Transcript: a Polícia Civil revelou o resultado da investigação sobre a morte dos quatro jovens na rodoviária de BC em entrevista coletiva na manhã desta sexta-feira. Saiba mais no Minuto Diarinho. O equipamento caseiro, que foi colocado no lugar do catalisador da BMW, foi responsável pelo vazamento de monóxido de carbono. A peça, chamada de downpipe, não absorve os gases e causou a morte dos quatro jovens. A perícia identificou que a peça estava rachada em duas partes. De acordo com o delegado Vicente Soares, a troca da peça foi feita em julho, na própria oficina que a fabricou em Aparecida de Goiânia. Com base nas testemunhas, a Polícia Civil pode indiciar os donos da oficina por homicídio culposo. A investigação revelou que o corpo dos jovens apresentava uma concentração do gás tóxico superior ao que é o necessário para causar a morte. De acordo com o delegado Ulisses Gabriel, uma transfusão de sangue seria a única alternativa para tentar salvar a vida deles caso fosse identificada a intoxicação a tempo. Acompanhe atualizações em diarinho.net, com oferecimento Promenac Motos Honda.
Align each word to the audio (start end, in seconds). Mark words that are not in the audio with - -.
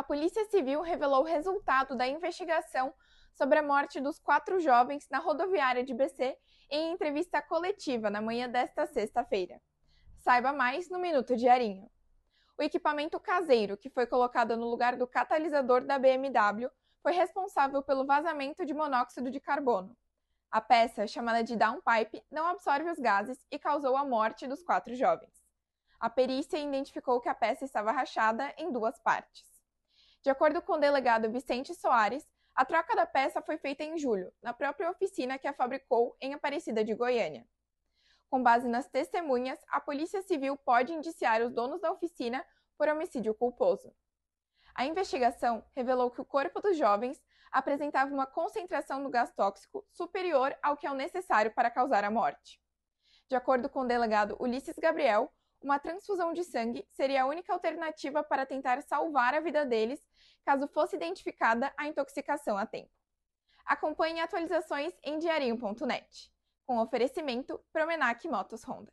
a 0.00 0.02
Polícia 0.02 0.46
Civil 0.46 0.80
revelou 0.80 1.20
o 1.20 1.26
resultado 1.26 1.94
da 1.94 2.08
investigação 2.08 2.94
sobre 3.34 3.58
a 3.58 3.62
morte 3.62 4.00
dos 4.00 4.18
quatro 4.18 4.58
jovens 4.58 5.06
na 5.10 5.18
rodoviária 5.18 5.84
de 5.84 5.92
BC 5.92 6.38
em 6.70 6.92
entrevista 6.92 7.42
coletiva 7.42 8.08
na 8.08 8.22
manhã 8.22 8.48
desta 8.48 8.86
sexta-feira. 8.86 9.60
Saiba 10.16 10.54
mais 10.54 10.88
no 10.88 10.98
Minuto 10.98 11.36
Diarinho. 11.36 11.86
O 12.58 12.62
equipamento 12.62 13.20
caseiro, 13.20 13.76
que 13.76 13.90
foi 13.90 14.06
colocado 14.06 14.56
no 14.56 14.70
lugar 14.70 14.96
do 14.96 15.06
catalisador 15.06 15.84
da 15.84 15.98
BMW, 15.98 16.70
foi 17.02 17.12
responsável 17.12 17.82
pelo 17.82 18.06
vazamento 18.06 18.64
de 18.64 18.72
monóxido 18.72 19.30
de 19.30 19.38
carbono. 19.38 19.94
A 20.50 20.62
peça, 20.62 21.06
chamada 21.06 21.44
de 21.44 21.56
downpipe, 21.56 22.24
não 22.30 22.46
absorve 22.46 22.90
os 22.90 22.98
gases 22.98 23.46
e 23.50 23.58
causou 23.58 23.94
a 23.98 24.04
morte 24.06 24.46
dos 24.46 24.62
quatro 24.62 24.94
jovens. 24.94 25.44
A 26.00 26.08
perícia 26.08 26.56
identificou 26.56 27.20
que 27.20 27.28
a 27.28 27.34
peça 27.34 27.66
estava 27.66 27.92
rachada 27.92 28.50
em 28.56 28.72
duas 28.72 28.98
partes. 28.98 29.59
De 30.22 30.28
acordo 30.30 30.60
com 30.60 30.74
o 30.74 30.78
delegado 30.78 31.30
Vicente 31.30 31.74
Soares, 31.74 32.28
a 32.54 32.64
troca 32.64 32.94
da 32.94 33.06
peça 33.06 33.40
foi 33.40 33.56
feita 33.56 33.82
em 33.82 33.96
julho, 33.96 34.32
na 34.42 34.52
própria 34.52 34.90
oficina 34.90 35.38
que 35.38 35.48
a 35.48 35.52
fabricou 35.54 36.16
em 36.20 36.34
Aparecida 36.34 36.84
de 36.84 36.94
Goiânia. 36.94 37.46
Com 38.28 38.42
base 38.42 38.68
nas 38.68 38.86
testemunhas, 38.88 39.58
a 39.68 39.80
Polícia 39.80 40.22
Civil 40.22 40.56
pode 40.58 40.92
indiciar 40.92 41.40
os 41.42 41.52
donos 41.52 41.80
da 41.80 41.90
oficina 41.90 42.44
por 42.76 42.88
homicídio 42.88 43.34
culposo. 43.34 43.92
A 44.74 44.84
investigação 44.84 45.64
revelou 45.74 46.10
que 46.10 46.20
o 46.20 46.24
corpo 46.24 46.60
dos 46.60 46.76
jovens 46.76 47.20
apresentava 47.50 48.12
uma 48.12 48.26
concentração 48.26 49.02
do 49.02 49.10
gás 49.10 49.32
tóxico 49.32 49.84
superior 49.90 50.56
ao 50.62 50.76
que 50.76 50.86
é 50.86 50.90
o 50.90 50.94
necessário 50.94 51.52
para 51.52 51.70
causar 51.70 52.04
a 52.04 52.10
morte. 52.10 52.60
De 53.28 53.34
acordo 53.34 53.68
com 53.68 53.80
o 53.80 53.86
delegado 53.86 54.36
Ulisses 54.38 54.76
Gabriel, 54.78 55.32
uma 55.62 55.78
transfusão 55.78 56.32
de 56.32 56.44
sangue 56.44 56.86
seria 56.90 57.22
a 57.22 57.26
única 57.26 57.52
alternativa 57.52 58.22
para 58.22 58.46
tentar 58.46 58.82
salvar 58.82 59.34
a 59.34 59.40
vida 59.40 59.64
deles 59.64 60.00
caso 60.44 60.66
fosse 60.68 60.96
identificada 60.96 61.72
a 61.76 61.86
intoxicação 61.86 62.56
a 62.56 62.66
tempo. 62.66 62.90
Acompanhe 63.64 64.20
atualizações 64.20 64.92
em 65.02 65.18
diarinho.net, 65.18 66.32
com 66.66 66.78
oferecimento 66.78 67.60
Promenac 67.72 68.26
Motos 68.26 68.64
Honda. 68.64 68.92